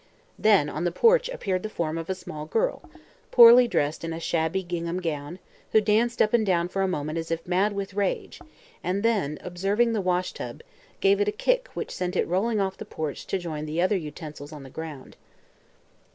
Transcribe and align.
Then 0.39 0.67
on 0.67 0.83
the 0.83 0.91
porch 0.91 1.29
appeared 1.29 1.61
the 1.61 1.69
form 1.69 1.95
of 1.95 2.09
a 2.09 2.15
small 2.15 2.47
girl, 2.47 2.89
poorly 3.29 3.67
dressed 3.67 4.03
in 4.03 4.13
a 4.13 4.19
shabby 4.19 4.63
gingham 4.63 4.99
gown, 4.99 5.37
who 5.73 5.79
danced 5.79 6.23
up 6.23 6.33
and 6.33 6.43
down 6.43 6.69
for 6.69 6.81
a 6.81 6.87
moment 6.87 7.19
as 7.19 7.29
if 7.29 7.45
mad 7.45 7.73
with 7.73 7.93
rage 7.93 8.41
and 8.83 9.03
then, 9.03 9.37
observing 9.41 9.93
the 9.93 10.01
washtub, 10.01 10.63
gave 11.01 11.21
it 11.21 11.27
a 11.27 11.31
kick 11.31 11.69
which 11.75 11.91
sent 11.91 12.15
it 12.15 12.25
rolling 12.27 12.59
off 12.59 12.77
the 12.77 12.83
porch 12.83 13.27
to 13.27 13.37
join 13.37 13.67
the 13.67 13.79
other 13.79 13.95
utensils 13.95 14.51
on 14.51 14.63
the 14.63 14.71
ground. 14.71 15.17